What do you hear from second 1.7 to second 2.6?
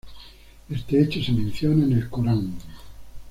en el Corán.